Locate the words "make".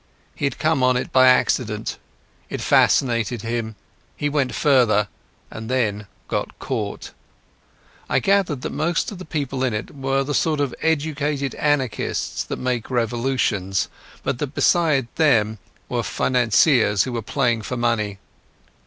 12.57-12.89